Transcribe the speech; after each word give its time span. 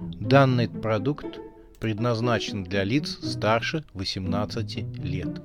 Данный 0.00 0.66
продукт 0.66 1.40
предназначен 1.78 2.64
для 2.64 2.84
лиц 2.84 3.18
старше 3.22 3.84
18 3.92 4.98
лет. 5.04 5.42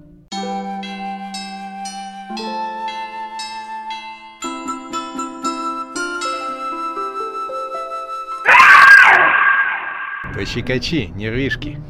Пощекочи, 10.33 11.11
нервишки. 11.15 11.81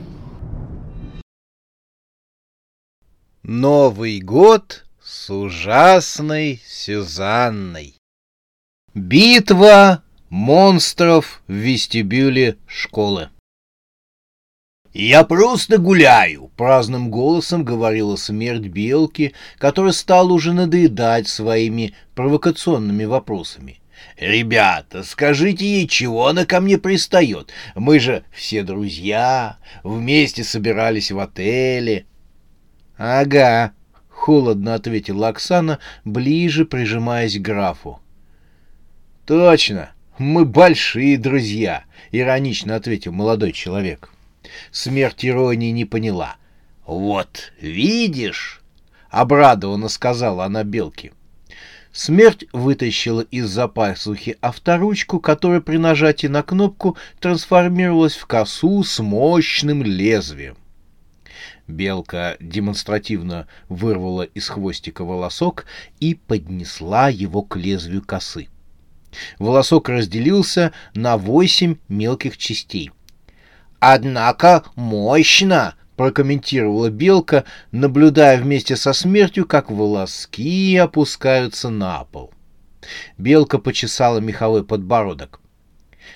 Новый 3.44 4.22
год 4.22 4.86
с 5.04 5.30
ужасной 5.30 6.60
Сюзанной. 6.66 7.96
Битва 8.96 10.05
монстров 10.30 11.42
в 11.48 11.54
вестибюле 11.54 12.58
школы. 12.68 13.30
«Я 14.94 15.26
просто 15.26 15.78
гуляю»,— 15.78 16.52
праздным 16.58 17.12
голосом 17.12 17.66
говорила 17.66 18.16
смерть 18.16 18.68
белки, 18.68 19.34
которая 19.58 19.92
стала 19.92 20.32
уже 20.32 20.54
надоедать 20.54 21.28
своими 21.28 21.94
провокационными 22.16 23.04
вопросами. 23.04 23.82
«Ребята, 24.18 25.04
скажите 25.04 25.66
ей, 25.66 25.88
чего 25.88 26.28
она 26.28 26.46
ко 26.46 26.62
мне 26.62 26.78
пристает? 26.78 27.52
Мы 27.76 28.00
же 28.00 28.24
все 28.32 28.64
друзья, 28.64 29.58
вместе 29.84 30.46
собирались 30.46 31.12
в 31.12 31.20
отеле». 31.20 32.06
«Ага»,— 32.98 33.74
холодно 34.10 34.76
ответила 34.76 35.28
Оксана, 35.28 35.80
ближе 36.06 36.64
прижимаясь 36.64 37.38
к 37.38 37.42
графу. 37.42 38.00
«Точно, 39.26 39.92
мы 40.18 40.46
большие 40.46 41.18
друзья»,— 41.18 41.84
иронично 42.12 42.76
ответил 42.76 43.12
молодой 43.12 43.52
человек. 43.52 44.12
Смерть 44.72 45.26
иронии 45.26 45.72
не 45.72 45.86
поняла. 45.86 46.38
«Вот, 46.86 47.52
видишь?»— 47.60 48.62
обрадованно 49.10 49.90
сказала 49.90 50.46
она 50.46 50.64
Белке. 50.64 51.12
Смерть 51.92 52.46
вытащила 52.52 53.22
из-за 53.22 53.70
пасухи 53.70 54.38
авторучку, 54.42 55.20
которая 55.22 55.62
при 55.62 55.78
нажатии 55.78 56.28
на 56.28 56.44
кнопку 56.44 56.98
трансформировалась 57.22 58.16
в 58.16 58.26
косу 58.26 58.84
с 58.84 59.00
мощным 59.00 59.82
лезвием. 59.82 60.58
Белка 61.68 62.36
демонстративно 62.40 63.48
вырвала 63.70 64.24
из 64.24 64.50
хвостика 64.50 65.04
волосок 65.04 65.66
и 66.00 66.16
поднесла 66.16 67.08
его 67.10 67.42
к 67.42 67.56
лезвию 67.56 68.04
косы. 68.06 68.50
Волосок 69.40 69.90
разделился 69.90 70.72
на 70.94 71.18
восемь 71.18 71.78
мелких 71.88 72.38
частей. 72.38 72.92
«Однако 73.80 74.64
мощно!»— 74.76 75.76
прокомментировала 75.96 76.90
Белка, 76.90 77.46
наблюдая 77.72 78.42
вместе 78.42 78.76
со 78.76 78.94
смертью, 78.94 79.46
как 79.46 79.70
волоски 79.70 80.76
опускаются 80.78 81.70
на 81.70 82.04
пол. 82.06 82.34
Белка 83.18 83.58
почесала 83.58 84.20
меховой 84.20 84.64
подбородок. 84.64 85.42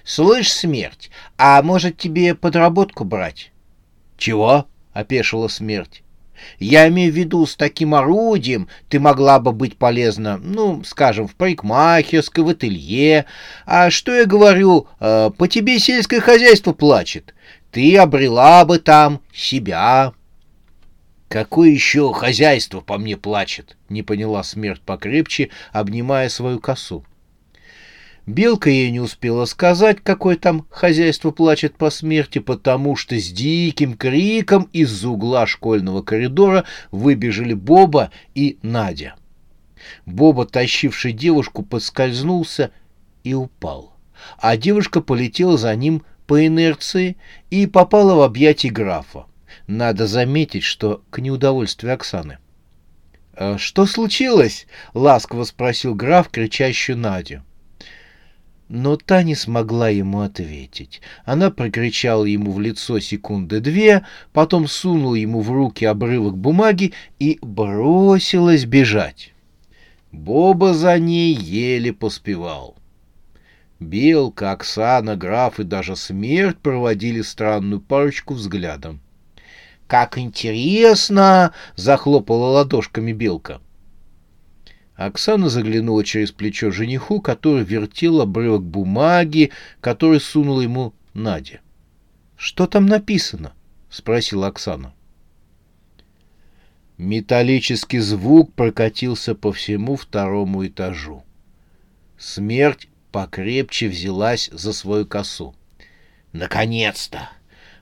«Слышь, 0.03 0.52
смерть, 0.52 1.09
а 1.38 1.61
может 1.61 1.97
тебе 1.97 2.36
подработку 2.36 3.03
брать?» 3.03 3.52
«Чего?»— 4.17 4.67
опешила 4.94 5.47
смерть. 5.47 6.03
Я 6.59 6.87
имею 6.89 7.11
в 7.11 7.15
виду, 7.15 7.45
с 7.45 7.55
таким 7.55 7.95
орудием 7.95 8.67
ты 8.89 8.99
могла 8.99 9.39
бы 9.39 9.51
быть 9.51 9.77
полезна, 9.77 10.37
ну, 10.37 10.83
скажем, 10.83 11.27
в 11.27 11.35
парикмахерской, 11.35 12.43
в 12.43 12.49
ателье. 12.49 13.25
А 13.65 13.89
что 13.89 14.13
я 14.13 14.25
говорю, 14.25 14.87
э, 14.99 15.31
по 15.37 15.47
тебе 15.47 15.79
сельское 15.79 16.19
хозяйство 16.19 16.73
плачет. 16.73 17.33
Ты 17.71 17.97
обрела 17.97 18.65
бы 18.65 18.79
там 18.79 19.21
себя. 19.33 20.13
Какое 21.27 21.69
еще 21.69 22.11
хозяйство 22.11 22.81
по 22.81 22.97
мне 22.97 23.15
плачет? 23.15 23.77
Не 23.87 24.01
поняла 24.01 24.41
смерть 24.43 24.81
покрепче, 24.81 25.49
обнимая 25.71 26.27
свою 26.30 26.59
косу. 26.59 27.05
Белка 28.29 28.69
ей 28.69 28.91
не 28.91 28.99
успела 28.99 29.45
сказать, 29.45 30.01
какое 30.03 30.35
там 30.35 30.67
хозяйство 30.69 31.31
плачет 31.31 31.75
по 31.77 31.89
смерти, 31.89 32.37
потому 32.37 32.95
что 32.95 33.17
с 33.17 33.31
диким 33.31 33.95
криком 33.97 34.69
из 34.71 35.03
угла 35.03 35.47
школьного 35.47 36.03
коридора 36.03 36.65
выбежали 36.91 37.55
Боба 37.55 38.11
и 38.35 38.59
Надя. 38.61 39.15
Боба, 40.05 40.45
тащивший 40.45 41.11
девушку, 41.11 41.63
поскользнулся 41.63 42.69
и 43.23 43.33
упал, 43.33 43.95
а 44.37 44.57
девушка 44.57 45.01
полетела 45.01 45.57
за 45.57 45.75
ним 45.75 46.03
по 46.27 46.45
инерции 46.45 47.17
и 47.49 47.65
попала 47.65 48.13
в 48.13 48.21
объятия 48.21 48.69
графа. 48.69 49.25
Надо 49.65 50.05
заметить, 50.05 50.63
что 50.63 51.01
к 51.09 51.17
неудовольствию 51.17 51.95
Оксаны. 51.95 52.37
«Э, 53.33 53.57
«Что 53.57 53.87
случилось?»— 53.87 54.67
ласково 54.93 55.45
спросил 55.45 55.95
граф 55.95 56.29
кричащую 56.29 56.99
Надю. 56.99 57.43
Но 58.69 58.97
та 58.97 59.23
не 59.23 59.33
смогла 59.33 59.89
ему 59.89 60.21
ответить. 60.21 61.02
Она 61.25 61.49
прокричала 61.49 62.23
ему 62.25 62.52
в 62.52 62.61
лицо 62.61 62.99
секунды 62.99 63.59
две, 63.59 64.05
потом 64.31 64.67
сунула 64.67 65.15
ему 65.15 65.41
в 65.41 65.52
руки 65.52 65.85
обрывок 65.85 66.37
бумаги 66.37 66.93
и 67.17 67.39
бросилась 67.41 68.65
бежать. 68.65 69.33
Боба 70.11 70.75
за 70.75 70.99
ней 70.99 71.33
еле 71.33 71.91
поспевал. 71.93 72.75
Белка, 73.79 74.52
Оксана, 74.52 75.15
граф 75.15 75.59
и 75.59 75.63
даже 75.63 75.95
смерть 75.95 76.59
проводили 76.59 77.23
странную 77.23 77.81
парочку 77.81 78.35
взглядом. 78.35 78.99
«Как 79.87 80.19
интересно!»— 80.19 81.53
захлопала 81.75 82.52
ладошками 82.52 83.13
Белка.— 83.13 83.61
Оксана 84.99 85.48
заглянула 85.48 86.04
через 86.04 86.33
плечо 86.33 86.71
жениху, 86.71 87.21
который 87.21 87.64
вертел 87.64 88.20
обрывок 88.20 88.64
бумаги, 88.64 89.52
который 89.80 90.20
сунула 90.20 90.60
ему 90.60 90.93
Надя. 91.14 91.61
«Что 92.36 92.67
там 92.67 92.86
написано?»— 92.86 93.54
спросила 93.89 94.48
Оксана. 94.48 94.93
Металлический 96.98 97.99
звук 97.99 98.54
прокатился 98.54 99.36
по 99.36 99.54
всему 99.54 99.95
второму 99.95 100.67
этажу. 100.67 101.23
Смерть 102.17 102.89
покрепче 103.14 103.88
взялась 103.88 104.49
за 104.52 104.73
свою 104.73 105.05
косу. 105.05 105.55
«Наконец-то! 106.33 107.30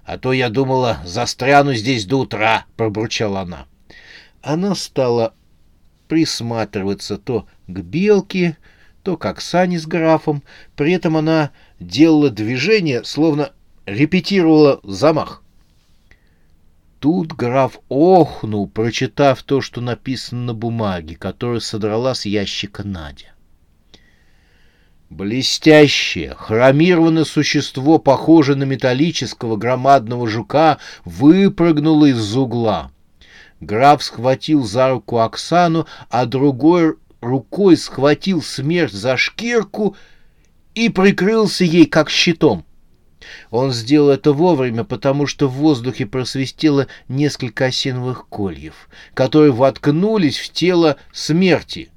А 0.05 0.19
то 0.19 0.33
я 0.33 0.49
думала, 0.49 0.99
застряну 1.03 1.73
здесь 1.73 2.05
до 2.05 2.19
утра!»— 2.19 2.67
пробурчала 2.77 3.39
она. 3.41 3.65
Она 4.43 4.75
стала 4.75 5.33
присматриваться 6.07 7.17
то 7.17 7.47
к 7.67 7.79
белке, 7.79 8.57
то 9.03 9.17
к 9.17 9.25
Оксане 9.25 9.79
с 9.79 9.85
графом. 9.85 10.43
При 10.75 10.93
этом 10.93 11.17
она 11.17 11.51
делала 11.79 12.29
движение, 12.29 13.03
словно 13.03 13.51
репетировала 13.85 14.79
замах. 14.83 15.43
Тут 16.99 17.33
граф 17.33 17.79
охнул, 17.89 18.67
прочитав 18.67 19.43
то, 19.43 19.61
что 19.61 19.81
написано 19.81 20.45
на 20.45 20.53
бумаге, 20.53 21.15
которую 21.15 21.61
содрала 21.61 22.15
с 22.15 22.25
ящика 22.25 22.83
Надя. 22.83 23.33
Блестящее, 25.09 26.35
хромированное 26.37 27.23
существо, 27.23 27.97
похожее 27.97 28.57
на 28.57 28.65
металлического 28.65 29.55
громадного 29.55 30.27
жука, 30.27 30.79
выпрыгнуло 31.05 32.07
из 32.07 32.35
угла. 32.35 32.91
Граф 33.59 34.03
схватил 34.03 34.63
за 34.63 34.89
руку 34.89 35.19
Оксану, 35.19 35.87
а 36.09 36.25
другой 36.25 36.95
рукой 37.21 37.77
схватил 37.77 38.41
смерть 38.41 38.93
за 38.93 39.17
шкирку 39.17 39.95
и 40.75 40.89
прикрылся 40.89 41.63
ей 41.63 41.85
как 41.85 42.09
щитом. 42.09 42.65
Он 43.49 43.71
сделал 43.71 44.09
это 44.09 44.31
вовремя, 44.31 44.83
потому 44.83 45.25
что 45.25 45.47
в 45.47 45.53
воздухе 45.53 46.05
просвистело 46.05 46.87
несколько 47.07 47.65
осиновых 47.65 48.27
кольев, 48.27 48.89
которые 49.13 49.51
воткнулись 49.51 50.37
в 50.37 50.49
тело 50.49 50.97
смерти. 51.11 51.89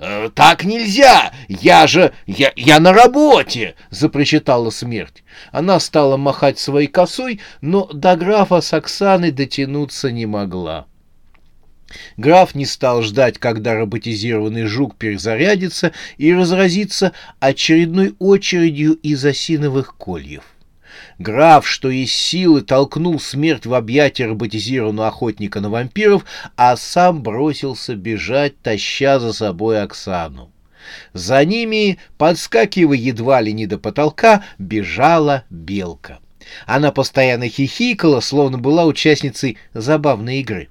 «Э, 0.00 0.30
«Так 0.34 0.64
нельзя! 0.64 1.30
Я 1.48 1.86
же... 1.86 2.12
Я, 2.26 2.52
я 2.56 2.80
на 2.80 2.94
работе!»— 2.94 3.74
запричитала 3.90 4.70
смерть. 4.70 5.22
Она 5.52 5.78
стала 5.78 6.16
махать 6.16 6.58
своей 6.58 6.88
косой, 6.88 7.40
но 7.60 7.84
до 7.84 8.16
графа 8.16 8.62
с 8.62 8.72
Оксаной 8.72 9.30
дотянуться 9.30 10.10
не 10.10 10.24
могла. 10.24 10.86
Граф 12.16 12.54
не 12.54 12.64
стал 12.64 13.02
ждать, 13.02 13.36
когда 13.38 13.74
роботизированный 13.74 14.64
жук 14.64 14.96
перезарядится 14.96 15.92
и 16.16 16.32
разразится 16.32 17.12
очередной 17.38 18.14
очередью 18.18 18.94
из 18.94 19.22
осиновых 19.24 19.96
кольев. 19.96 20.44
Граф, 21.18 21.68
что 21.68 21.90
есть 21.90 22.14
силы, 22.14 22.62
толкнул 22.62 23.20
смерть 23.20 23.66
в 23.66 23.74
объятия 23.74 24.26
роботизированного 24.26 25.08
охотника 25.08 25.60
на 25.60 25.70
вампиров, 25.70 26.24
а 26.56 26.76
сам 26.76 27.22
бросился 27.22 27.94
бежать, 27.94 28.60
таща 28.60 29.20
за 29.20 29.32
собой 29.32 29.82
Оксану. 29.82 30.50
За 31.12 31.44
ними, 31.44 31.98
подскакивая 32.18 32.96
едва 32.96 33.40
ли 33.40 33.52
не 33.52 33.66
до 33.66 33.78
потолка, 33.78 34.44
бежала 34.58 35.44
белка. 35.50 36.18
Она 36.66 36.90
постоянно 36.90 37.48
хихикала, 37.48 38.20
словно 38.20 38.58
была 38.58 38.84
участницей 38.86 39.58
забавной 39.74 40.40
игры. 40.40 40.68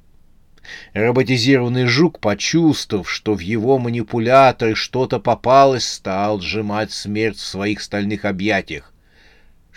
Роботизированный 0.94 1.86
жук, 1.86 2.19
почувствовав, 2.19 3.10
что 3.10 3.33
в 3.33 3.39
его 3.39 3.80
манипуляторе 3.80 4.75
что-то 4.75 5.19
попалось, 5.19 5.88
стал 5.88 6.42
сжимать 6.42 6.92
смерть 6.92 7.38
в 7.38 7.45
своих 7.45 7.81
стальных 7.81 8.25
объятиях. 8.25 8.94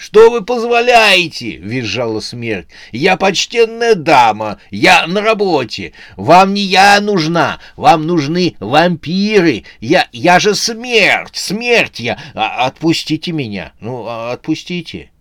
«Что 0.02 0.32
вы 0.32 0.44
позволяете?»— 0.44 1.56
визжала 1.58 2.18
смерть. 2.18 2.66
«Я 2.90 3.16
почтенная 3.16 3.94
дама, 3.94 4.58
я 4.72 5.06
на 5.06 5.20
работе. 5.20 5.92
Вам 6.16 6.54
не 6.54 6.62
я 6.62 7.00
нужна, 7.00 7.60
вам 7.76 8.08
нужны 8.08 8.56
вампиры. 8.58 9.62
Я, 9.78 10.08
я 10.10 10.40
же 10.40 10.56
смерть, 10.56 11.36
смерть 11.36 12.00
я. 12.00 12.18
А, 12.34 12.66
отпустите 12.66 13.30
меня, 13.30 13.74
ну, 13.78 14.04
а, 14.08 14.32
отпустите». 14.32 15.12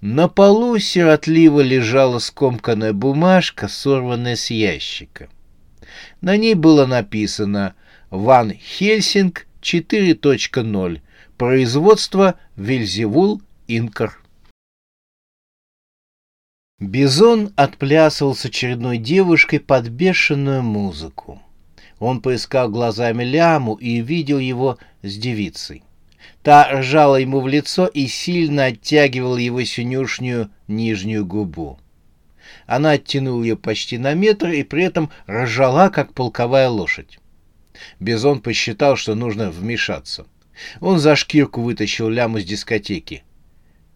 На 0.00 0.26
полу 0.26 0.80
сиротливо 0.80 1.60
лежала 1.60 2.18
скомканная 2.18 2.92
бумажка, 2.92 3.68
сорванная 3.68 4.34
с 4.34 4.50
ящика. 4.50 5.28
На 6.20 6.36
ней 6.36 6.54
было 6.54 6.86
написано 6.86 7.76
«Ван 8.10 8.52
Хельсинг 8.52 9.46
4.0. 9.62 11.00
Производство 11.36 12.34
Вельзевул 12.56 13.40
Инкар». 13.68 14.18
Бизон 16.78 17.52
отплясывал 17.54 18.34
с 18.34 18.44
очередной 18.44 18.98
девушкой 18.98 19.60
под 19.60 19.88
бешеную 19.88 20.62
музыку. 20.62 21.40
Он 22.00 22.20
поискал 22.20 22.68
глазами 22.68 23.22
ляму 23.22 23.74
и 23.74 24.00
видел 24.00 24.40
его 24.40 24.78
с 25.02 25.16
девицей. 25.16 25.84
Та 26.42 26.68
ржала 26.80 27.16
ему 27.16 27.40
в 27.40 27.46
лицо 27.46 27.86
и 27.86 28.08
сильно 28.08 28.64
оттягивала 28.64 29.36
его 29.36 29.62
синюшнюю 29.62 30.50
нижнюю 30.66 31.24
губу. 31.24 31.78
Она 32.66 32.92
оттянула 32.92 33.42
ее 33.44 33.56
почти 33.56 33.98
на 33.98 34.14
метр 34.14 34.48
и 34.48 34.64
при 34.64 34.82
этом 34.82 35.10
ржала, 35.28 35.88
как 35.88 36.14
полковая 36.14 36.68
лошадь. 36.68 37.20
Бизон 38.00 38.40
посчитал, 38.40 38.96
что 38.96 39.14
нужно 39.14 39.50
вмешаться. 39.50 40.26
Он 40.80 40.98
за 40.98 41.14
шкирку 41.14 41.62
вытащил 41.62 42.08
ляму 42.08 42.40
с 42.40 42.44
дискотеки. 42.44 43.22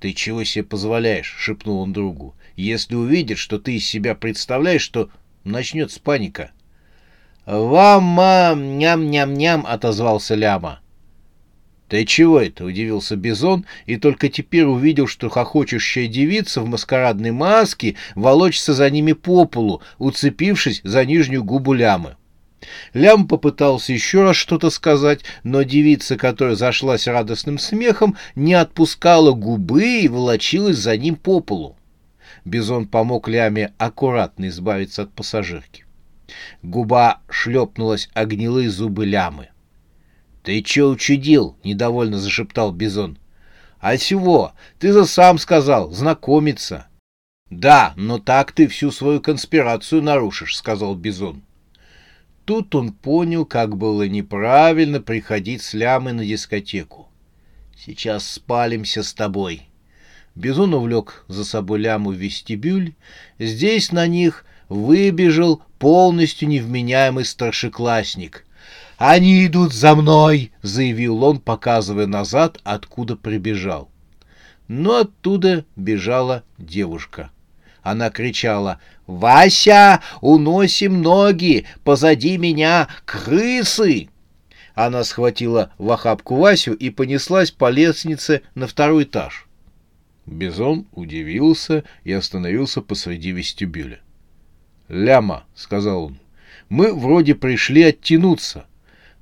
«Ты 0.06 0.12
чего 0.12 0.44
себе 0.44 0.62
позволяешь?»— 0.62 1.34
шепнул 1.36 1.80
он 1.80 1.92
другу. 1.92 2.36
«Если 2.54 2.94
увидит, 2.94 3.38
что 3.38 3.58
ты 3.58 3.74
из 3.74 3.84
себя 3.84 4.14
представляешь, 4.14 4.86
то 4.86 5.10
начнется 5.42 6.00
паника». 6.00 6.52
«Вам-ма, 7.44 8.54
ням-ням-ням!»— 8.54 9.66
отозвался 9.68 10.36
ляма. 10.36 10.78
«Ты 11.88 12.04
чего 12.04 12.40
это?»— 12.40 12.64
удивился 12.66 13.16
Бизон 13.16 13.66
и 13.86 13.96
только 13.96 14.28
теперь 14.28 14.66
увидел, 14.66 15.08
что 15.08 15.28
хохочущая 15.28 16.06
девица 16.06 16.60
в 16.60 16.68
маскарадной 16.68 17.32
маске 17.32 17.96
волочится 18.14 18.74
за 18.74 18.88
ними 18.88 19.12
по 19.12 19.44
полу, 19.44 19.82
уцепившись 19.98 20.82
за 20.84 21.04
нижнюю 21.04 21.42
губу 21.42 21.72
лямы. 21.72 22.14
Лям 22.94 23.28
попытался 23.28 23.92
еще 23.92 24.22
раз 24.22 24.36
что-то 24.36 24.70
сказать, 24.70 25.20
но 25.44 25.62
девица, 25.62 26.16
которая 26.16 26.56
зашлась 26.56 27.06
радостным 27.06 27.58
смехом, 27.58 28.16
не 28.34 28.54
отпускала 28.54 29.32
губы 29.32 30.00
и 30.00 30.08
волочилась 30.08 30.78
за 30.78 30.96
ним 30.96 31.16
по 31.16 31.40
полу. 31.40 31.76
Бизон 32.44 32.86
помог 32.86 33.28
Ляме 33.28 33.72
аккуратно 33.76 34.48
избавиться 34.48 35.02
от 35.02 35.12
пассажирки. 35.12 35.84
Губа 36.62 37.20
шлепнулась 37.28 38.08
о 38.14 38.24
гнилые 38.24 38.70
зубы 38.70 39.04
Лямы. 39.04 39.48
«Ты 40.42 40.62
че 40.62 40.84
учудил?»— 40.84 41.56
недовольно 41.64 42.18
зашептал 42.18 42.72
Бизон. 42.72 43.18
«А 43.80 43.96
чего? 43.96 44.52
Ты 44.78 44.92
же 44.92 45.04
сам 45.04 45.38
сказал, 45.38 45.90
знакомиться». 45.90 46.86
«Да, 47.50 47.92
но 47.96 48.18
так 48.18 48.52
ты 48.52 48.66
всю 48.66 48.90
свою 48.90 49.20
конспирацию 49.20 50.02
нарушишь»,— 50.02 50.56
сказал 50.58 50.94
Бизон. 50.96 51.42
Тут 52.46 52.76
он 52.76 52.92
понял, 52.92 53.44
как 53.44 53.76
было 53.76 54.06
неправильно 54.06 55.00
приходить 55.00 55.62
с 55.62 55.74
лямой 55.74 56.12
на 56.12 56.24
дискотеку. 56.24 57.08
«Сейчас 57.76 58.30
спалимся 58.30 59.02
с 59.02 59.12
тобой». 59.12 59.68
Бизон 60.36 60.72
увлек 60.72 61.24
за 61.26 61.44
собой 61.44 61.80
ляму 61.80 62.10
в 62.10 62.14
вестибюль. 62.14 62.94
Здесь 63.40 63.90
на 63.90 64.06
них 64.06 64.44
выбежал 64.68 65.62
полностью 65.80 66.48
невменяемый 66.48 67.24
старшеклассник. 67.24 68.46
«Они 68.96 69.44
идут 69.44 69.72
за 69.72 69.96
мной!»— 69.96 70.52
заявил 70.62 71.24
он, 71.24 71.40
показывая 71.40 72.06
назад, 72.06 72.60
откуда 72.62 73.16
прибежал. 73.16 73.90
Но 74.68 74.98
оттуда 74.98 75.64
бежала 75.74 76.44
девушка. 76.58 77.30
Она 77.86 78.10
кричала 78.10 78.80
«Вася, 79.06 80.00
уносим 80.20 81.02
ноги! 81.02 81.66
Позади 81.84 82.36
меня 82.36 82.88
крысы!» 83.04 84.08
Она 84.74 85.04
схватила 85.04 85.70
в 85.78 85.92
охапку 85.92 86.34
Васю 86.34 86.74
и 86.74 86.90
понеслась 86.90 87.52
по 87.52 87.70
лестнице 87.70 88.42
на 88.56 88.66
второй 88.66 89.04
этаж. 89.04 89.46
Бизон 90.26 90.88
удивился 90.94 91.84
и 92.02 92.10
остановился 92.10 92.82
посреди 92.82 93.30
вестибюля. 93.30 94.00
«Ляма»,— 94.88 95.44
сказал 95.54 96.06
он,— 96.06 96.18
«мы 96.68 96.92
вроде 96.92 97.36
пришли 97.36 97.84
оттянуться, 97.84 98.66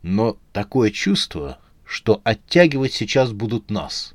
но 0.00 0.38
такое 0.54 0.90
чувство, 0.90 1.58
что 1.84 2.22
оттягивать 2.24 2.94
сейчас 2.94 3.32
будут 3.32 3.70
нас. 3.70 4.14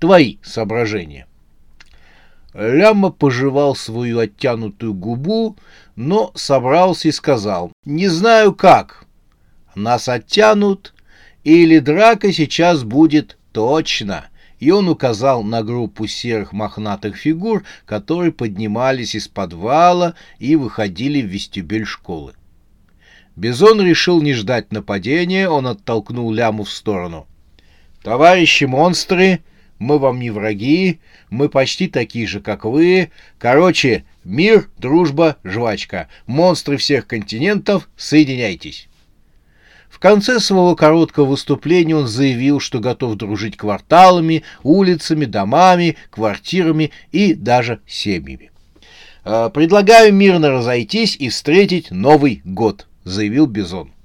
Твои 0.00 0.38
соображения. 0.42 1.28
Ляма 2.56 3.10
пожевал 3.10 3.76
свою 3.76 4.18
оттянутую 4.18 4.94
губу, 4.94 5.56
но 5.94 6.32
собрался 6.34 7.08
и 7.08 7.12
сказал, 7.12 7.70
«Не 7.84 8.08
знаю 8.08 8.54
как. 8.54 9.04
Нас 9.74 10.08
оттянут, 10.08 10.94
или 11.44 11.78
драка 11.80 12.32
сейчас 12.32 12.82
будет 12.82 13.36
точно». 13.52 14.26
И 14.58 14.70
он 14.70 14.88
указал 14.88 15.42
на 15.42 15.62
группу 15.62 16.06
серых 16.06 16.54
мохнатых 16.54 17.16
фигур, 17.16 17.62
которые 17.84 18.32
поднимались 18.32 19.14
из 19.14 19.28
подвала 19.28 20.14
и 20.38 20.56
выходили 20.56 21.20
в 21.20 21.26
вестибюль 21.26 21.84
школы. 21.84 22.32
Бизон 23.36 23.82
решил 23.82 24.22
не 24.22 24.32
ждать 24.32 24.72
нападения, 24.72 25.50
он 25.50 25.66
оттолкнул 25.66 26.32
ляму 26.32 26.64
в 26.64 26.70
сторону. 26.70 27.26
«Товарищи 28.02 28.64
монстры, 28.64 29.42
мы 29.78 29.98
вам 29.98 30.20
не 30.20 30.30
враги, 30.30 31.00
мы 31.30 31.48
почти 31.48 31.88
такие 31.88 32.26
же, 32.26 32.40
как 32.40 32.64
вы. 32.64 33.10
Короче, 33.38 34.04
мир, 34.24 34.68
дружба, 34.78 35.36
жвачка. 35.44 36.08
Монстры 36.26 36.76
всех 36.76 37.06
континентов, 37.06 37.88
соединяйтесь!» 37.96 38.88
В 39.88 39.98
конце 39.98 40.40
своего 40.40 40.76
короткого 40.76 41.24
выступления 41.24 41.96
он 41.96 42.06
заявил, 42.06 42.60
что 42.60 42.80
готов 42.80 43.16
дружить 43.16 43.56
кварталами, 43.56 44.42
улицами, 44.62 45.24
домами, 45.24 45.96
квартирами 46.10 46.90
и 47.12 47.32
даже 47.32 47.80
семьями. 47.86 48.50
«Э, 49.24 49.48
«Предлагаю 49.52 50.12
мирно 50.12 50.50
разойтись 50.50 51.16
и 51.16 51.30
встретить 51.30 51.90
Новый 51.90 52.42
год», 52.44 52.86
заявил 53.04 53.46
Бизон. 53.46 53.95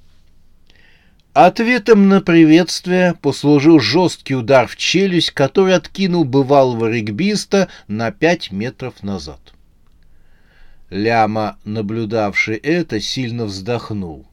Ответом 1.33 2.09
на 2.09 2.19
приветствие 2.19 3.15
послужил 3.21 3.79
жесткий 3.79 4.35
удар 4.35 4.67
в 4.67 4.75
челюсть, 4.75 5.31
который 5.31 5.75
откинул 5.75 6.25
бывалого 6.25 6.91
регбиста 6.91 7.69
на 7.87 8.11
пять 8.11 8.51
метров 8.51 9.01
назад. 9.01 9.39
Ляма, 10.89 11.57
наблюдавший 11.63 12.57
это, 12.57 12.99
сильно 12.99 13.45
вздохнул. 13.45 14.27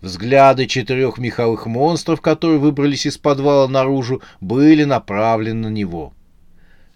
Взгляды 0.00 0.66
четырех 0.66 1.18
меховых 1.18 1.66
монстров, 1.66 2.20
которые 2.20 2.58
выбрались 2.58 3.06
из 3.06 3.16
подвала 3.16 3.68
наружу, 3.68 4.20
были 4.40 4.82
направлены 4.82 5.68
на 5.68 5.72
него. 5.72 6.12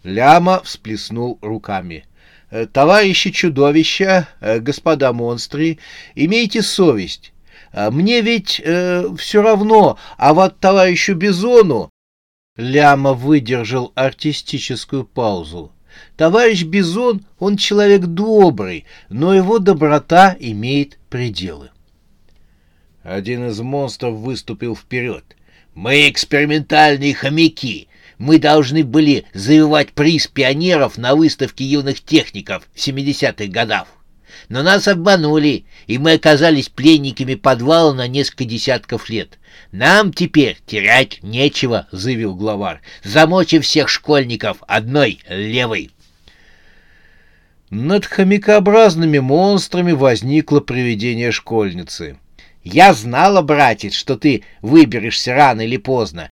Ляма 0.02 0.61
всплеснул 0.64 1.38
руками. 1.42 2.07
Э, 2.50 2.66
товарищи 2.66 3.30
чудовища, 3.30 4.26
э, 4.40 4.59
господа 4.59 5.12
монстры, 5.12 5.78
имейте 6.16 6.61
совесть. 6.61 7.33
Э, 7.72 7.90
мне 7.90 8.20
ведь 8.20 8.60
э, 8.64 9.08
все 9.16 9.42
равно, 9.42 9.98
а 10.16 10.34
вот 10.34 10.58
товарищу 10.58 11.14
Бизону... 11.14 11.90
Ляма 12.56 13.12
выдержал 13.12 13.92
артистическую 13.94 15.04
паузу. 15.04 15.70
Товарищ 16.16 16.64
Бизон, 16.64 17.25
он 17.38 17.56
человек 17.56 18.02
добрый, 18.02 18.84
но 19.08 19.32
его 19.32 19.60
доброта 19.60 20.37
имеет 20.40 20.98
пределы. 21.08 21.70
Один 23.04 23.46
из 23.46 23.60
монстров 23.60 24.16
выступил 24.16 24.75
вперед. 24.75 25.25
«Мы 25.75 26.08
экспериментальные 26.08 27.14
хомяки 27.14 27.88
мы 28.18 28.38
должны 28.38 28.84
были 28.84 29.25
завоевать 29.32 29.92
приз 29.92 30.26
пионеров 30.26 30.98
на 30.98 31.14
выставке 31.14 31.64
юных 31.64 32.02
техников 32.02 32.68
в 32.75 32.78
70-х 32.78 33.46
годах. 33.46 33.88
Но 34.48 34.62
нас 34.62 34.88
обманули, 34.88 35.66
и 35.86 35.98
мы 35.98 36.12
оказались 36.12 36.70
пленниками 36.70 37.34
подвала 37.34 37.92
на 37.92 38.08
несколько 38.08 38.46
десятков 38.46 39.10
лет. 39.10 39.38
Нам 39.72 40.12
теперь 40.12 40.58
терять 40.66 41.22
нечего, 41.22 41.86
заявил 41.92 42.34
главарь. 42.34 42.80
Замочим 43.04 43.60
всех 43.60 43.90
школьников 43.90 44.58
одной 44.66 45.20
левой. 45.28 45.90
Над 47.68 48.06
хомякообразными 48.06 49.18
монстрами 49.18 49.92
возникло 49.92 50.60
привидение 50.60 51.30
школьницы. 51.30 52.16
«Я 52.64 52.94
знала, 52.94 53.42
братец, 53.42 53.92
что 53.92 54.16
ты 54.16 54.44
выберешься 54.62 55.34
рано 55.34 55.60
или 55.60 55.76
поздно. 55.76 56.30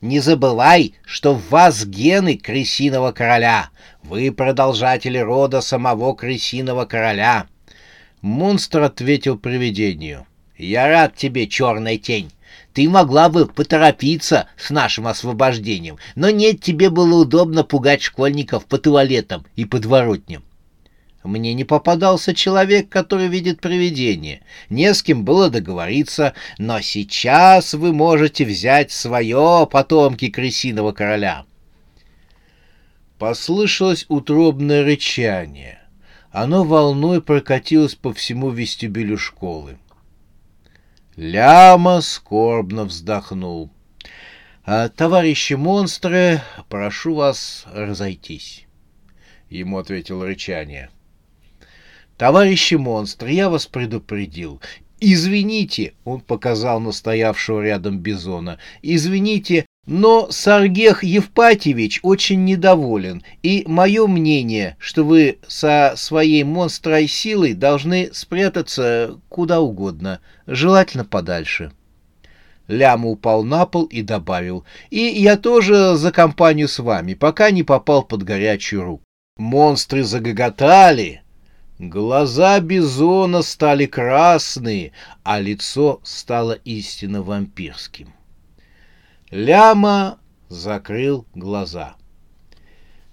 Не 0.00 0.20
забывай, 0.20 0.94
что 1.04 1.34
в 1.34 1.50
вас 1.50 1.84
гены 1.84 2.38
крысиного 2.38 3.10
короля. 3.10 3.70
Вы 4.04 4.30
продолжатели 4.30 5.18
рода 5.18 5.60
самого 5.60 6.14
крысиного 6.14 6.84
короля». 6.84 7.48
Монстр 8.22 8.82
ответил 8.82 9.38
привидению. 9.38 10.26
«Я 10.56 10.88
рад 10.88 11.16
тебе, 11.16 11.46
черная 11.46 11.98
тень. 11.98 12.30
Ты 12.72 12.88
могла 12.88 13.28
бы 13.28 13.46
поторопиться 13.46 14.48
с 14.56 14.70
нашим 14.70 15.06
освобождением, 15.06 15.98
но 16.14 16.30
нет, 16.30 16.60
тебе 16.60 16.90
было 16.90 17.22
удобно 17.22 17.64
пугать 17.64 18.02
школьников 18.02 18.66
по 18.66 18.78
туалетам 18.78 19.46
и 19.56 19.64
подворотням. 19.64 20.44
Мне 21.26 21.54
не 21.54 21.64
попадался 21.64 22.34
человек, 22.34 22.88
который 22.88 23.28
видит 23.28 23.60
привидение. 23.60 24.42
Не 24.70 24.94
с 24.94 25.02
кем 25.02 25.24
было 25.24 25.50
договориться, 25.50 26.34
но 26.58 26.80
сейчас 26.80 27.74
вы 27.74 27.92
можете 27.92 28.44
взять 28.44 28.92
свое, 28.92 29.68
потомки 29.70 30.28
крысиного 30.28 30.92
короля. 30.92 31.44
Послышалось 33.18 34.06
утробное 34.08 34.84
рычание. 34.84 35.80
Оно 36.38 36.64
волной 36.64 37.22
прокатилось 37.22 37.94
по 37.94 38.12
всему 38.12 38.50
вестибюлю 38.50 39.16
школы. 39.16 39.78
Ляма 41.16 42.02
скорбно 42.02 42.84
вздохнул. 42.84 43.70
«А, 44.62 44.90
«Товарищи 44.90 45.54
монстры, 45.54 46.42
прошу 46.68 47.14
вас 47.14 47.64
разойтись»,— 47.72 48.66
ему 49.48 49.78
ответило 49.78 50.26
рычание. 50.26 50.90
«Товарищи 52.18 52.74
монстры, 52.74 53.30
я 53.30 53.48
вас 53.48 53.66
предупредил. 53.66 54.60
Извините»,— 55.00 55.94
он 56.04 56.20
показал 56.20 56.80
настоявшего 56.80 57.62
рядом 57.62 57.98
бизона, 57.98 58.58
«извините, 58.82 59.64
но 59.86 60.30
Саргех 60.30 61.04
Евпатьевич 61.04 62.00
очень 62.02 62.44
недоволен, 62.44 63.22
и 63.42 63.64
мое 63.66 64.06
мнение, 64.06 64.76
что 64.78 65.04
вы 65.04 65.38
со 65.46 65.94
своей 65.96 66.42
монстрой 66.42 67.06
силой 67.06 67.54
должны 67.54 68.10
спрятаться 68.12 69.18
куда 69.28 69.60
угодно, 69.60 70.20
желательно 70.46 71.04
подальше». 71.04 71.72
Ляма 72.68 73.10
упал 73.10 73.44
на 73.44 73.64
пол 73.64 73.84
и 73.84 74.02
добавил, 74.02 74.64
«И 74.90 74.98
я 74.98 75.36
тоже 75.36 75.96
за 75.96 76.10
компанию 76.10 76.66
с 76.66 76.80
вами, 76.80 77.14
пока 77.14 77.52
не 77.52 77.62
попал 77.62 78.02
под 78.02 78.24
горячую 78.24 78.82
руку». 78.82 79.04
Монстры 79.36 80.02
загоготали, 80.02 81.22
Глаза 81.78 82.58
бизона 82.60 83.42
стали 83.42 83.84
красные, 83.84 84.92
а 85.22 85.38
лицо 85.40 86.00
стало 86.04 86.52
истинно 86.52 87.22
вампирским. 87.22 88.15
Ляма 89.32 90.20
закрыл 90.48 91.26
глаза. 91.34 91.96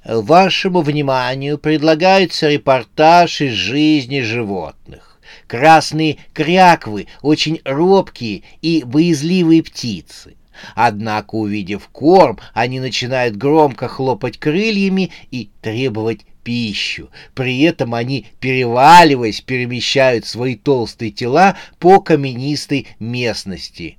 Вашему 0.05 0.81
вниманию 0.81 1.57
предлагается 1.57 2.49
репортаж 2.49 3.41
из 3.41 3.53
жизни 3.53 4.21
животных. 4.21 5.19
Красные 5.47 6.17
кряквы 6.33 7.07
очень 7.23 7.61
робкие 7.65 8.43
и 8.61 8.83
боязливые 8.85 9.63
птицы. 9.63 10.35
Однако, 10.75 11.33
увидев 11.33 11.87
корм, 11.87 12.37
они 12.53 12.79
начинают 12.79 13.35
громко 13.35 13.87
хлопать 13.87 14.37
крыльями 14.37 15.09
и 15.31 15.49
требовать 15.61 16.27
пищу. 16.43 17.09
При 17.33 17.61
этом 17.61 17.95
они, 17.95 18.27
переваливаясь, 18.39 19.41
перемещают 19.41 20.27
свои 20.27 20.55
толстые 20.57 21.09
тела 21.09 21.57
по 21.79 21.99
каменистой 22.01 22.87
местности. 22.99 23.97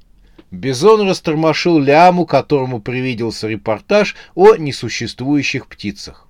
Бизон 0.54 1.08
растормошил 1.08 1.80
ляму, 1.80 2.26
которому 2.26 2.80
привиделся 2.80 3.49
репортаж 3.49 4.14
о 4.34 4.54
несуществующих 4.54 5.66
птицах. 5.66 6.28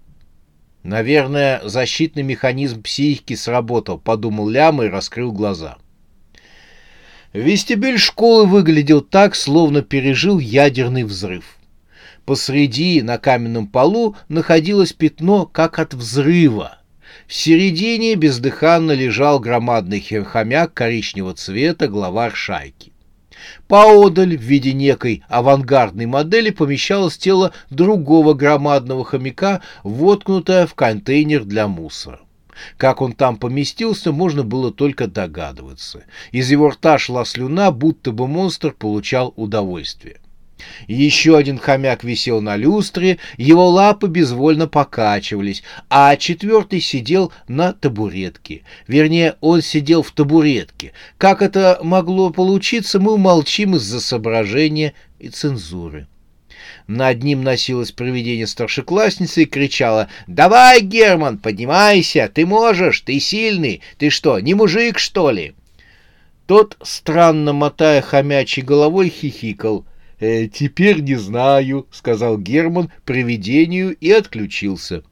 «Наверное, 0.83 1.61
защитный 1.63 2.23
механизм 2.23 2.83
психики 2.83 3.35
сработал»,— 3.35 3.99
подумал 4.05 4.49
Ляма 4.49 4.87
и 4.87 4.89
раскрыл 4.89 5.31
глаза. 5.31 5.77
Вестибюль 7.35 7.99
школы 7.99 8.47
выглядел 8.47 9.03
так, 9.03 9.35
словно 9.35 9.83
пережил 9.83 10.39
ядерный 10.39 11.05
взрыв. 11.05 11.59
Посреди 12.25 13.03
на 13.03 13.19
каменном 13.19 13.67
полу 13.67 14.17
находилось 14.29 14.93
пятно, 14.93 15.45
как 15.45 15.79
от 15.79 15.93
взрыва. 15.93 16.79
В 17.27 17.35
середине 17.35 18.15
бездыханно 18.15 18.93
лежал 18.93 19.39
громадный 19.39 20.01
хомяк 20.01 20.73
коричневого 20.73 21.35
цвета, 21.35 21.89
главарь 21.89 22.35
шайки. 22.35 22.94
Поодаль 23.69 24.37
в 24.37 24.41
виде 24.41 24.73
некой 24.73 25.23
авангардной 25.29 26.07
модели 26.07 26.51
помещалось 26.51 27.17
тело 27.19 27.53
другого 27.71 28.35
громадного 28.35 29.05
хомяка, 29.05 29.61
воткнутое 29.83 30.67
в 30.67 30.75
контейнер 30.75 31.45
для 31.45 31.69
мусора. 31.69 32.21
Как 32.77 33.01
он 33.01 33.13
там 33.13 33.37
поместился, 33.37 34.13
можно 34.13 34.45
было 34.45 34.73
только 34.73 35.07
догадываться. 35.07 36.05
Из 36.33 36.51
его 36.51 36.71
рта 36.71 36.99
шла 36.99 37.25
слюна, 37.25 37.71
будто 37.71 38.13
бы 38.13 38.27
монстр 38.27 38.73
получал 38.73 39.33
удовольствие. 39.37 40.21
Еще 40.87 41.37
один 41.37 41.59
хомяк 41.59 42.05
висел 42.05 42.41
на 42.41 42.57
люстре, 42.57 43.19
его 43.37 43.69
лапы 43.69 44.07
безвольно 44.07 44.69
покачивались, 44.69 45.63
а 45.91 46.17
четвертый 46.17 46.81
сидел 46.81 47.33
на 47.49 47.73
табуретке. 47.73 48.63
Вернее, 48.87 49.37
он 49.41 49.63
сидел 49.63 50.03
в 50.03 50.13
табуретке. 50.13 50.93
Как 51.19 51.43
это 51.43 51.79
могло 51.83 52.31
получиться, 52.31 53.01
мы 53.01 53.15
умолчим 53.15 53.77
из-за 53.77 54.01
соображения 54.01 54.95
и 55.19 55.29
цензуры. 55.29 56.07
Над 56.87 57.23
ним 57.23 57.43
носилось 57.43 57.93
провидение 57.93 58.47
старшеклассницы 58.47 59.43
и 59.43 59.47
кричала 59.47 60.09
«Давай, 60.27 60.81
Герман, 60.81 61.39
поднимайся! 61.39 62.31
Ты 62.33 62.47
можешь! 62.47 63.01
Ты 63.01 63.19
сильный! 63.21 63.81
Ты 63.99 64.11
что, 64.11 64.39
не 64.39 64.55
мужик, 64.55 64.99
что 64.99 65.31
ли?» 65.31 65.55
Тот, 66.47 66.77
странно 66.83 67.55
мотая 67.55 68.03
хомячей 68.03 68.63
головой, 68.63 69.09
хихикал— 69.09 69.87
«Э, 70.21 70.47
«Теперь 70.47 71.01
не 71.01 71.17
знаю»,— 71.17 71.87
сказал 71.91 72.39
Герман 72.39 72.91
привидению 73.05 73.97
и 73.97 74.11
отключился. 74.11 75.03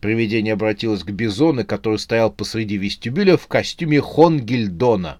Привидение 0.00 0.54
обратилось 0.54 1.02
к 1.02 1.10
Бизону, 1.10 1.64
который 1.64 1.98
стоял 1.98 2.30
посреди 2.30 2.76
вестибюля 2.76 3.36
в 3.36 3.46
костюме 3.46 4.00
Хонгельдона. 4.00 5.18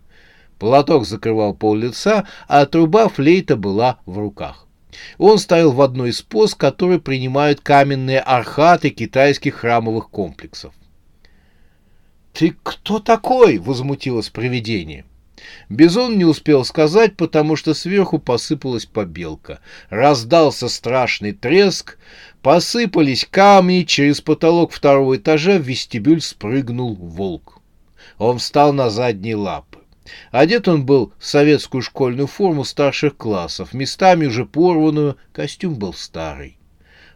Платок 0.58 1.06
закрывал 1.06 1.54
пол 1.54 1.74
лица, 1.74 2.26
а 2.46 2.64
труба 2.66 3.08
флейта 3.08 3.56
была 3.56 4.00
в 4.06 4.18
руках. 4.18 4.66
Он 5.18 5.38
стоял 5.38 5.72
в 5.72 5.80
одной 5.80 6.10
из 6.10 6.22
поз, 6.22 6.54
которые 6.54 7.00
принимают 7.00 7.60
каменные 7.60 8.20
архаты 8.20 8.90
китайских 8.90 9.56
храмовых 9.56 10.08
комплексов. 10.08 10.72
«Ты 12.32 12.54
кто 12.62 13.00
такой?»— 13.00 13.58
возмутилось 13.58 14.30
привидение. 14.30 15.04
Бизон 15.68 16.16
не 16.18 16.24
успел 16.24 16.64
сказать, 16.64 17.16
потому 17.16 17.56
что 17.56 17.74
сверху 17.74 18.18
посыпалась 18.18 18.86
побелка. 18.86 19.60
Раздался 19.88 20.68
страшный 20.68 21.32
треск, 21.32 21.98
посыпались 22.42 23.26
камни, 23.30 23.82
через 23.82 24.20
потолок 24.20 24.72
второго 24.72 25.16
этажа 25.16 25.58
в 25.58 25.62
вестибюль 25.62 26.20
спрыгнул 26.20 26.94
волк. 26.94 27.60
Он 28.18 28.38
встал 28.38 28.72
на 28.72 28.90
задние 28.90 29.36
лапы. 29.36 29.78
Одет 30.30 30.68
он 30.68 30.84
был 30.84 31.12
в 31.18 31.24
советскую 31.24 31.82
школьную 31.82 32.26
форму 32.26 32.64
старших 32.64 33.16
классов, 33.16 33.72
местами 33.72 34.26
уже 34.26 34.44
порванную, 34.44 35.16
костюм 35.32 35.74
был 35.74 35.94
старый. 35.94 36.58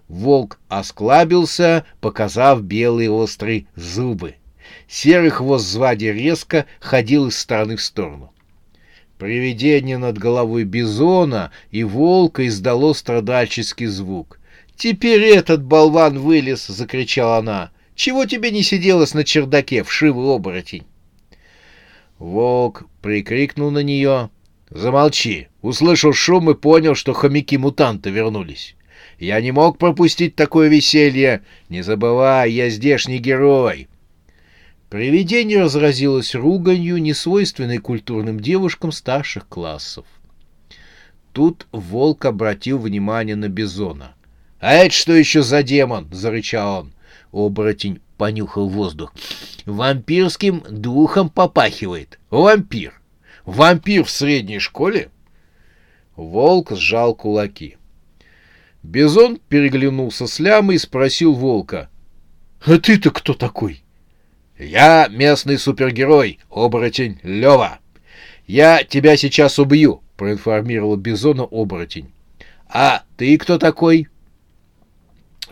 Волк 0.08 0.58
осклабился, 0.68 1.84
показав 2.00 2.62
белые 2.62 3.10
острые 3.10 3.66
зубы. 3.76 4.36
Серый 4.88 5.30
хвост 5.30 5.66
звади 5.66 6.06
резко 6.06 6.66
ходил 6.80 7.28
из 7.28 7.38
стороны 7.38 7.76
в 7.76 7.82
сторону. 7.82 8.32
Привидение 9.18 9.98
над 9.98 10.16
головой 10.16 10.64
бизона 10.64 11.50
и 11.70 11.82
волка 11.82 12.46
издало 12.46 12.92
страдальческий 12.92 13.86
звук. 13.86 14.38
«Теперь 14.76 15.22
этот 15.22 15.64
болван 15.64 16.18
вылез!»— 16.18 16.66
закричала 16.68 17.38
она. 17.38 17.72
«Чего 17.96 18.26
тебе 18.26 18.52
не 18.52 18.62
сиделось 18.62 19.14
на 19.14 19.24
чердаке, 19.24 19.82
вшивый 19.82 20.24
оборотень?» 20.32 20.86
Волк 22.20 22.84
прикрикнул 23.02 23.72
на 23.72 23.82
нее. 23.82 24.30
«Замолчи!» 24.70 25.48
Услышал 25.62 26.12
шум 26.12 26.50
и 26.50 26.54
понял, 26.54 26.94
что 26.94 27.12
хомяки-мутанты 27.12 28.10
вернулись. 28.10 28.76
«Я 29.18 29.40
не 29.40 29.50
мог 29.50 29.78
пропустить 29.78 30.36
такое 30.36 30.68
веселье! 30.68 31.42
Не 31.68 31.82
забывай, 31.82 32.52
я 32.52 32.70
здешний 32.70 33.18
герой!» 33.18 33.88
Привидение 34.90 35.60
разразилось 35.60 36.34
руганью, 36.34 36.96
несвойственной 36.96 37.76
культурным 37.76 38.40
девушкам 38.40 38.90
старших 38.90 39.46
классов. 39.46 40.06
Тут 41.34 41.66
волк 41.72 42.24
обратил 42.24 42.78
внимание 42.78 43.36
на 43.36 43.48
Бизона. 43.48 44.14
«А 44.60 44.72
это 44.72 44.94
что 44.94 45.12
еще 45.12 45.42
за 45.42 45.62
демон?»— 45.62 46.08
зарычал 46.10 46.80
он. 46.80 46.92
Оборотень 47.32 48.00
понюхал 48.16 48.68
воздух. 48.68 49.12
«Вампирским 49.66 50.64
духом 50.70 51.28
попахивает. 51.28 52.18
Вампир! 52.30 52.98
Вампир 53.44 54.04
в 54.04 54.10
средней 54.10 54.58
школе?» 54.58 55.10
Волк 56.16 56.72
сжал 56.72 57.14
кулаки. 57.14 57.76
Бизон 58.82 59.38
переглянулся 59.48 60.26
с 60.26 60.40
лямой 60.40 60.76
и 60.76 60.78
спросил 60.78 61.34
волка. 61.34 61.90
«А 62.64 62.78
ты-то 62.78 63.10
кто 63.10 63.34
такой?» 63.34 63.82
«Я 64.58 65.06
местный 65.08 65.56
супергерой, 65.56 66.40
оборотень 66.50 67.20
Лева. 67.22 67.78
Я 68.46 68.82
тебя 68.82 69.16
сейчас 69.16 69.58
убью»,— 69.58 70.02
проинформировал 70.16 70.96
Бизона 70.96 71.44
оборотень. 71.44 72.10
«А 72.68 73.04
ты 73.16 73.38
кто 73.38 73.58
такой?» 73.58 74.08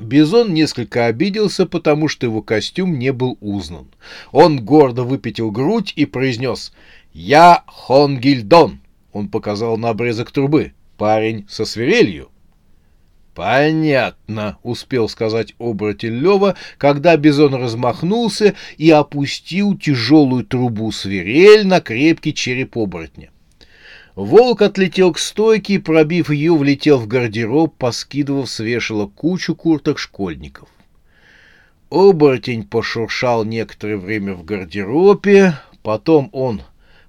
Бизон 0.00 0.52
несколько 0.52 1.06
обиделся, 1.06 1.66
потому 1.66 2.08
что 2.08 2.26
его 2.26 2.42
костюм 2.42 2.98
не 2.98 3.12
был 3.12 3.38
узнан. 3.40 3.86
Он 4.32 4.62
гордо 4.64 5.04
выпятил 5.04 5.50
грудь 5.50 5.92
и 5.96 6.04
произнес 6.04 6.72
«Я 7.12 7.62
Хон 7.66 7.99
Гильдон!» 7.99 8.80
Он 9.12 9.28
показал 9.28 9.78
на 9.78 9.90
обрезок 9.90 10.32
трубы. 10.32 10.72
«Парень 10.98 11.46
со 11.48 11.64
свирелью». 11.64 12.30
«Понятно»,— 13.36 14.56
успел 14.62 15.10
сказать 15.10 15.54
оборотень 15.58 16.14
Лева, 16.14 16.56
когда 16.78 17.18
Бизон 17.18 17.54
размахнулся 17.54 18.54
и 18.78 18.88
опустил 18.88 19.76
тяжелую 19.76 20.42
трубу 20.42 20.90
свирель 20.90 21.66
на 21.66 21.82
крепкий 21.82 22.32
череп 22.32 22.78
оборотня. 22.78 23.28
Волк 24.14 24.62
отлетел 24.62 25.12
к 25.12 25.18
стойке 25.18 25.74
и, 25.74 25.78
пробив 25.78 26.30
ее, 26.30 26.56
влетел 26.56 26.98
в 26.98 27.06
гардероб, 27.06 27.76
поскидывав 27.76 28.48
с 28.48 28.60
вешала 28.60 29.06
кучу 29.06 29.54
курток 29.54 29.98
школьников. 29.98 30.70
Оборотень 31.90 32.64
пошуршал 32.64 33.44
некоторое 33.44 33.98
время 33.98 34.32
в 34.32 34.46
гардеробе, 34.46 35.52
потом 35.82 36.30
он 36.32 36.62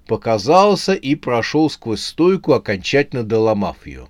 показался 0.06 0.92
и 0.92 1.14
прошел 1.14 1.70
сквозь 1.70 2.04
стойку, 2.04 2.52
окончательно 2.52 3.22
доломав 3.22 3.86
ее. 3.86 4.08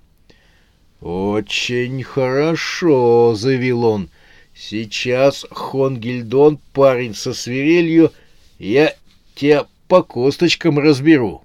«Очень 1.01 2.03
хорошо»,— 2.03 3.33
заявил 3.35 3.85
он. 3.85 4.09
«Сейчас, 4.53 5.45
Хонгельдон, 5.49 6.59
парень 6.73 7.15
со 7.15 7.33
свирелью, 7.33 8.11
я 8.57 8.93
тебя 9.35 9.65
по 9.87 10.03
косточкам 10.03 10.77
разберу». 10.77 11.43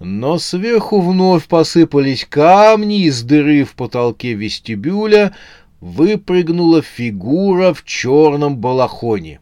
Но 0.00 0.38
сверху 0.38 1.00
вновь 1.00 1.46
посыпались 1.46 2.26
камни, 2.28 3.04
из 3.04 3.22
дыры 3.22 3.62
в 3.62 3.74
потолке 3.74 4.32
вестибюля 4.32 5.32
выпрыгнула 5.80 6.82
фигура 6.82 7.72
в 7.72 7.84
черном 7.84 8.56
балахоне. 8.56 9.40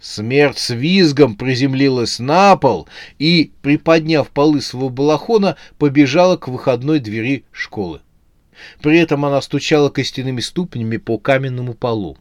Смерть 0.00 0.58
с 0.58 0.74
визгом 0.74 1.36
приземлилась 1.36 2.18
на 2.18 2.56
пол 2.56 2.86
и, 3.18 3.52
приподняв 3.62 4.28
полы 4.30 4.60
своего 4.60 4.90
балахона, 4.90 5.56
побежала 5.78 6.36
к 6.36 6.48
выходной 6.48 7.00
двери 7.00 7.44
школы. 7.50 8.00
При 8.82 8.98
этом 8.98 9.24
она 9.24 9.40
стучала 9.40 9.88
костяными 9.88 10.40
ступнями 10.40 10.98
по 10.98 11.18
каменному 11.18 11.74
полу. 11.74 12.16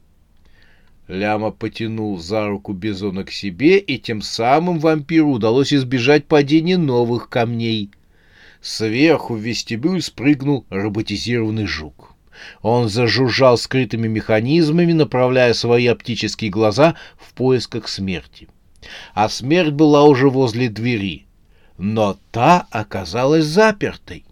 Ляма 1.08 1.52
потянул 1.52 2.18
за 2.18 2.48
руку 2.48 2.74
Бизона 2.74 3.24
к 3.24 3.32
себе, 3.32 3.78
и 3.78 4.00
тем 4.00 4.22
самым 4.22 4.80
вампиру 4.80 5.30
удалось 5.30 5.72
избежать 5.74 6.26
падения 6.26 6.78
новых 6.78 7.30
камней. 7.30 7.92
Сверху 8.62 9.36
в 9.36 9.40
вестибюль 9.40 10.02
спрыгнул 10.02 10.66
роботизированный 10.70 11.68
жук. 11.68 12.15
Он 12.62 12.90
зажужжал 12.90 13.58
скрытыми 13.58 14.08
механизмами, 14.08 14.94
направляя 14.94 15.54
свои 15.54 15.88
оптические 15.88 16.52
глаза 16.52 16.96
в 17.18 17.34
поисках 17.34 17.88
смерти. 17.88 18.48
А 19.14 19.30
смерть 19.30 19.74
была 19.74 20.04
уже 20.04 20.30
возле 20.30 20.70
двери, 20.70 21.26
но 21.78 22.18
та 22.32 22.68
оказалась 22.70 23.46
запертой. 23.46 24.26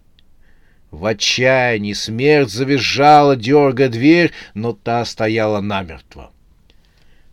В 0.90 1.06
отчаянии 1.06 1.92
смерть 1.92 2.50
завизжала, 2.50 3.34
дергая 3.34 3.88
дверь, 3.88 4.32
но 4.54 4.72
та 4.72 5.04
стояла 5.04 5.60
намертво. 5.60 6.30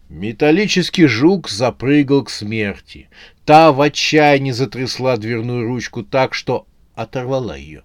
Металлический 0.10 1.06
жук 1.06 1.48
запрыгал 1.48 2.24
к 2.24 2.30
смерти. 2.30 3.08
Та 3.46 3.72
в 3.72 3.80
отчаянии 3.80 4.52
затрясла 4.52 5.16
дверную 5.16 5.66
ручку 5.66 6.04
так, 6.04 6.34
что 6.34 6.66
оторвала 6.96 7.56
ее. 7.56 7.84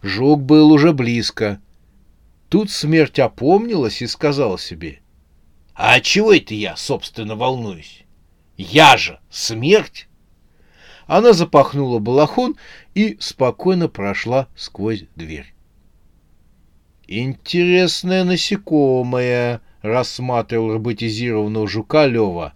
Жук 0.00 0.42
был 0.42 0.72
уже 0.72 0.92
близко. 0.92 1.60
Тут 2.48 2.70
смерть 2.70 3.18
опомнилась 3.18 4.00
и 4.00 4.06
сказала 4.06 4.58
себе, 4.58 5.00
«А 5.74 6.00
чего 6.00 6.32
это 6.32 6.54
я, 6.54 6.76
собственно, 6.76 7.36
волнуюсь? 7.36 8.04
Я 8.56 8.96
же 8.96 9.20
смерть!» 9.30 10.08
Она 11.06 11.32
запахнула 11.32 11.98
балахон 11.98 12.56
и 12.94 13.16
спокойно 13.20 13.88
прошла 13.88 14.48
сквозь 14.56 15.04
дверь. 15.14 15.54
«Интересное 17.06 18.24
насекомое»,— 18.24 19.60
рассматривал 19.82 20.72
роботизированного 20.72 21.68
жука 21.68 22.06
Лева. 22.06 22.54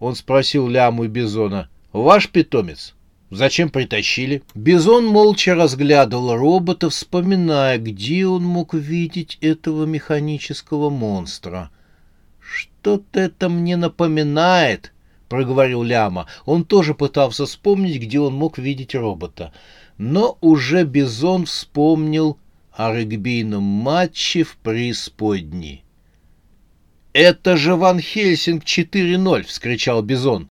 Он 0.00 0.14
спросил 0.14 0.68
Ляму 0.68 1.04
и 1.04 1.08
Бизона. 1.08 1.70
«Ваш 1.92 2.28
питомец? 2.28 2.94
Зачем 3.34 3.68
притащили?» 3.68 4.44
Бизон 4.54 5.06
молча 5.06 5.56
разглядывал 5.56 6.36
робота, 6.36 6.88
вспоминая, 6.88 7.78
где 7.78 8.28
он 8.28 8.44
мог 8.44 8.74
видеть 8.74 9.38
этого 9.40 9.86
механического 9.86 10.88
монстра. 10.88 11.70
«Что-то 12.38 13.18
это 13.18 13.48
мне 13.48 13.76
напоминает»,— 13.76 14.92
проговорил 15.28 15.82
Ляма. 15.82 16.26
Он 16.44 16.64
тоже 16.64 16.94
пытался 16.94 17.46
вспомнить, 17.46 18.00
где 18.00 18.20
он 18.20 18.34
мог 18.34 18.56
видеть 18.56 18.94
робота. 18.94 19.52
Но 19.98 20.38
уже 20.40 20.84
Бизон 20.84 21.46
вспомнил 21.46 22.38
о 22.70 22.94
регбийном 22.94 23.64
матче 23.64 24.44
в 24.44 24.56
преисподней. 24.58 25.84
«Это 27.12 27.56
же 27.56 27.74
Ван 27.74 27.98
Хельсинг 27.98 28.62
4.0!»— 28.62 29.42
вскричал 29.46 30.02
Бизон. 30.02 30.48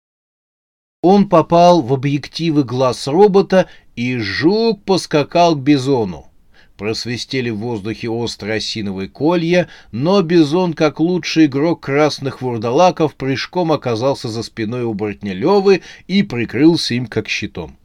Он 1.02 1.28
попал 1.28 1.82
в 1.82 1.92
объективы 1.92 2.62
глаз 2.62 3.08
робота, 3.08 3.68
и 3.96 4.18
жук 4.18 4.84
поскакал 4.84 5.56
к 5.56 5.58
Бизону. 5.58 6.28
Просвистели 6.76 7.50
в 7.50 7.58
воздухе 7.58 8.08
острые 8.08 8.58
осиновые 8.58 9.08
колья, 9.08 9.68
но 9.90 10.22
Бизон, 10.22 10.74
как 10.74 11.00
лучший 11.00 11.46
игрок 11.46 11.80
красных 11.80 12.40
вурдалаков, 12.40 13.16
прыжком 13.16 13.72
оказался 13.72 14.28
за 14.28 14.44
спиной 14.44 14.84
у 14.84 14.94
оборотня 14.94 15.55
Левы 15.55 15.83
и 16.06 16.22
прикрылся 16.22 16.94
им 16.94 17.06
как 17.06 17.28
щитом. 17.28 17.76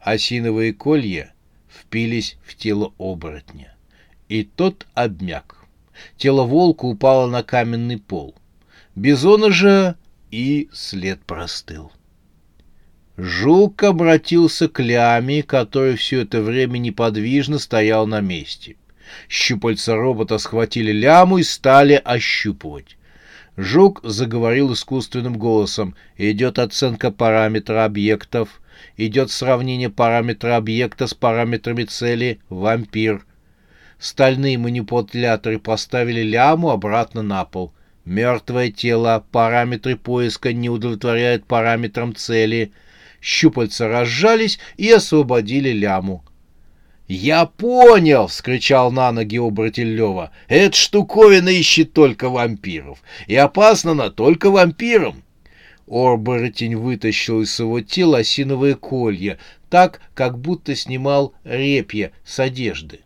Осиновые 0.00 0.74
колья 0.74 1.32
впились 1.68 2.36
в 2.44 2.56
тело 2.56 2.92
оборотня, 2.98 3.76
и 4.28 4.42
тот 4.42 4.88
обмяк. 4.94 5.64
Тело 6.16 6.42
волка 6.42 6.86
упало 6.86 7.28
на 7.28 7.44
каменный 7.44 7.98
пол. 7.98 8.34
Бизона 8.96 9.52
же 9.52 9.94
и 10.32 10.68
след 10.72 11.24
простыл. 11.24 11.92
Жук 13.18 13.82
обратился 13.82 14.68
к 14.68 14.82
ляме, 14.82 15.42
который 15.42 15.96
все 15.96 16.22
это 16.22 16.40
время 16.40 16.78
неподвижно 16.78 17.58
стоял 17.58 18.06
на 18.06 18.20
месте. 18.20 18.76
Щупальца 19.28 19.96
робота 19.96 20.38
схватили 20.38 20.92
ляму 20.92 21.38
и 21.38 21.42
стали 21.42 22.00
ощупывать. 22.02 22.96
Жук 23.56 24.00
заговорил 24.02 24.72
искусственным 24.72 25.36
голосом. 25.36 25.94
Идет 26.16 26.58
оценка 26.58 27.10
параметра 27.10 27.84
объектов. 27.84 28.62
Идет 28.96 29.30
сравнение 29.30 29.90
параметра 29.90 30.56
объекта 30.56 31.06
с 31.06 31.12
параметрами 31.12 31.84
цели 31.84 32.40
«вампир». 32.48 33.26
Стальные 33.98 34.58
манипуляторы 34.58 35.58
поставили 35.58 36.22
ляму 36.22 36.70
обратно 36.70 37.22
на 37.22 37.44
пол. 37.44 37.72
Мертвое 38.04 38.70
тело, 38.70 39.24
параметры 39.30 39.96
поиска 39.96 40.52
не 40.52 40.68
удовлетворяют 40.70 41.44
параметрам 41.44 42.14
цели. 42.16 42.72
Щупальца 43.22 43.86
разжались 43.86 44.58
и 44.76 44.90
освободили 44.90 45.70
ляму. 45.70 46.24
«Я 47.06 47.46
понял!»— 47.46 48.26
вскричал 48.28 48.90
на 48.90 49.12
ноги 49.12 49.38
оборотень 49.38 49.94
Лева. 49.94 50.32
«Эта 50.48 50.76
штуковина 50.76 51.48
ищет 51.50 51.92
только 51.92 52.28
вампиров. 52.28 53.00
И 53.28 53.36
опасна 53.36 53.92
она 53.92 54.10
только 54.10 54.50
вампирам!» 54.50 55.22
Оборотень 55.86 56.74
вытащил 56.74 57.42
из 57.42 57.54
своего 57.54 57.80
тела 57.80 58.18
осиновые 58.18 58.74
колья, 58.74 59.38
так, 59.70 60.00
как 60.14 60.38
будто 60.38 60.74
снимал 60.74 61.34
репья 61.44 62.10
с 62.24 62.40
одежды. 62.40 63.00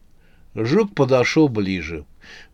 Жук 0.55 0.95
подошел 0.95 1.49
ближе. 1.49 2.05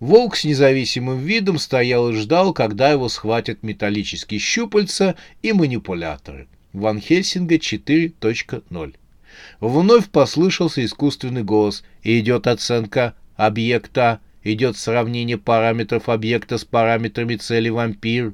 Волк 0.01 0.37
с 0.37 0.44
независимым 0.44 1.18
видом 1.18 1.59
стоял 1.59 2.11
и 2.11 2.14
ждал, 2.14 2.53
когда 2.53 2.90
его 2.90 3.09
схватят 3.09 3.62
металлические 3.62 4.40
щупальца 4.40 5.14
и 5.42 5.53
манипуляторы. 5.53 6.48
Ван 6.72 7.00
Хельсинга 7.00 7.56
4.0. 7.56 8.94
Вновь 9.61 10.08
послышался 10.08 10.85
искусственный 10.85 11.42
голос. 11.42 11.85
Идет 12.02 12.46
оценка 12.46 13.14
объекта, 13.37 14.20
идет 14.42 14.76
сравнение 14.76 15.38
параметров 15.38 16.08
объекта 16.08 16.58
с 16.58 16.64
параметрами 16.64 17.37
цели 17.37 17.68
вампир. 17.68 18.32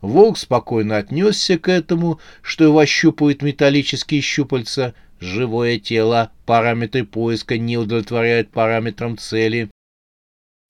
Волк 0.00 0.38
спокойно 0.38 0.96
отнесся 0.96 1.58
к 1.58 1.68
этому, 1.68 2.20
что 2.42 2.64
его 2.64 2.78
ощупывают 2.78 3.42
металлические 3.42 4.20
щупальца. 4.20 4.94
Живое 5.18 5.78
тело, 5.78 6.32
параметры 6.46 7.04
поиска 7.04 7.58
не 7.58 7.76
удовлетворяют 7.76 8.50
параметрам 8.50 9.18
цели. 9.18 9.70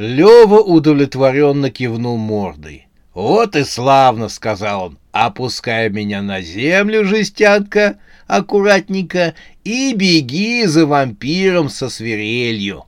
Лева 0.01 0.59
удовлетворенно 0.61 1.71
кивнул 1.71 2.17
мордой. 2.17 2.90
«Вот 3.15 3.57
и 3.57 3.65
славно!»— 3.65 4.29
сказал 4.29 4.85
он. 4.85 4.99
«Опускай 5.13 5.89
меня 5.89 6.23
на 6.23 6.41
землю, 6.41 7.05
жестянка, 7.05 7.99
аккуратненько, 8.27 9.35
и 9.65 9.93
беги 9.95 10.65
за 10.67 10.87
вампиром 10.87 11.69
со 11.69 11.89
свирелью!» 11.89 12.85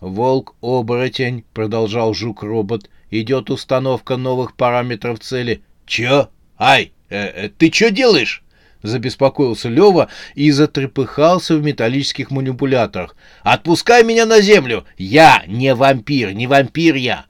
«Волк-оборотень»,— 0.00 1.44
продолжал 1.52 2.14
жук-робот,— 2.14 2.88
«идет 3.10 3.50
установка 3.50 4.16
новых 4.16 4.56
параметров 4.56 5.20
цели». 5.20 5.62
«Чё? 5.84 6.30
Ай, 6.58 6.92
э 7.10 7.46
-э, 7.46 7.52
ты 7.56 7.70
чё 7.70 7.90
делаешь?» 7.90 8.42
Забеспокоился 8.82 9.68
Лева 9.68 10.08
и 10.34 10.50
затрепыхался 10.50 11.56
в 11.56 11.62
металлических 11.62 12.30
манипуляторах. 12.30 13.16
«Отпускай 13.42 14.02
меня 14.04 14.26
на 14.26 14.40
землю! 14.40 14.84
Я 14.96 15.44
не 15.46 15.74
вампир, 15.74 16.32
не 16.32 16.46
вампир 16.46 16.94
я!» 16.94 17.26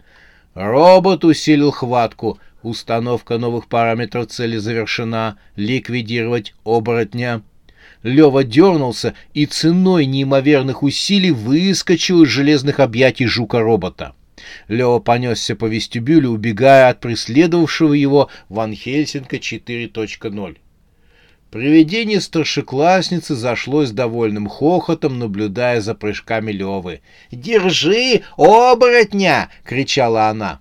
Робот 0.57 1.23
усилил 1.23 1.71
хватку. 1.71 2.39
Установка 2.63 3.37
новых 3.37 3.69
параметров 3.69 4.29
цели 4.29 4.57
завершена. 4.57 5.37
Ликвидировать 5.55 6.55
оборотня. 6.65 7.43
Лева 8.03 8.43
дернулся 8.43 9.13
и 9.35 9.45
ценой 9.45 10.07
неимоверных 10.07 10.83
усилий 10.83 11.31
выскочил 11.31 12.23
из 12.23 12.31
железных 12.31 12.81
объятий 12.81 13.27
жука-робота. 13.27 14.15
Лева 14.67 14.99
понесся 14.99 15.57
по 15.57 15.67
вестибюлю, 15.67 16.31
убегая 16.31 16.89
от 16.89 17.01
преследовавшего 17.01 17.93
его 17.93 18.31
Ван 18.49 18.73
Хельсинка 18.73 19.37
4.0. 19.37 20.57
Привидение 21.57 22.21
старшеклассницы 22.21 23.35
зашлось 23.35 23.91
довольным 23.91 24.47
хохотом, 24.47 25.19
наблюдая 25.19 25.81
за 25.81 25.95
прыжками 25.95 26.53
Левы. 26.53 27.01
«Держи, 27.33 28.25
оборотня!»— 28.37 29.49
кричала 29.65 30.29
она. 30.29 30.61